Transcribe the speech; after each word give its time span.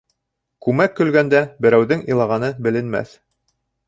Күмәк 0.67 0.95
көлгәндә 0.99 1.41
берәүҙең 1.65 2.01
илағаны 2.13 2.49
беленмәҫ. 2.69 3.13